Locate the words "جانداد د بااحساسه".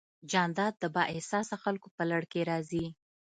0.31-1.55